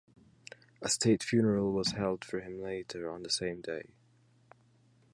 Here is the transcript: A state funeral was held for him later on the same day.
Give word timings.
A 0.81 0.89
state 0.89 1.21
funeral 1.21 1.73
was 1.73 1.91
held 1.91 2.25
for 2.25 2.39
him 2.39 2.59
later 2.59 3.11
on 3.11 3.21
the 3.21 3.29
same 3.29 3.61
day. 3.61 3.83